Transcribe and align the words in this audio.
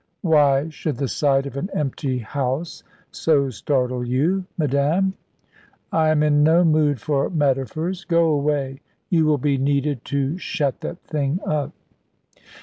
"Why 0.23 0.69
should 0.69 0.97
the 0.97 1.07
sight 1.07 1.45
of 1.45 1.55
an 1.55 1.69
empty 1.75 2.17
house 2.17 2.81
so 3.11 3.51
startle 3.51 4.03
you, 4.03 4.45
madame?" 4.57 5.13
"I 5.91 6.09
am 6.09 6.23
in 6.23 6.41
no 6.41 6.63
mood 6.63 6.99
for 6.99 7.29
metaphors. 7.29 8.03
Go 8.03 8.23
away; 8.29 8.81
you 9.11 9.25
will 9.27 9.37
be 9.37 9.59
needed 9.59 10.03
to 10.05 10.39
shut 10.39 10.81
that 10.81 11.03
thing 11.03 11.39
up." 11.45 11.71